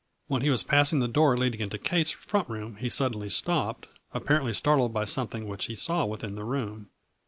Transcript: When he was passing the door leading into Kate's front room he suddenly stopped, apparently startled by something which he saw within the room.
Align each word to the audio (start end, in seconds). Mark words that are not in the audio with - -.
When 0.27 0.41
he 0.41 0.49
was 0.49 0.63
passing 0.63 0.97
the 0.97 1.07
door 1.07 1.37
leading 1.37 1.61
into 1.61 1.77
Kate's 1.77 2.09
front 2.09 2.49
room 2.49 2.77
he 2.77 2.89
suddenly 2.89 3.29
stopped, 3.29 3.85
apparently 4.15 4.51
startled 4.51 4.91
by 4.91 5.05
something 5.05 5.47
which 5.47 5.65
he 5.65 5.75
saw 5.75 6.05
within 6.05 6.33
the 6.33 6.43
room. 6.43 6.89